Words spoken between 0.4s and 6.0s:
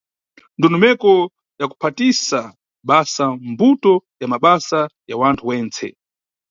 Ndondomeko ya Kuphatisa basa mbuto na Mabasa ya wanthu wentse.